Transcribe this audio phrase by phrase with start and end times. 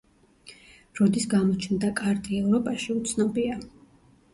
[1.01, 3.65] როდის გამოჩნდა კარტი ევროპაში, უცნობია.